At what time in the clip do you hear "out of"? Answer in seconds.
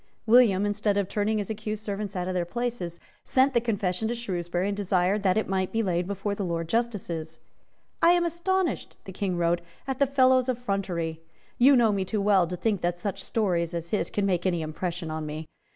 2.15-2.33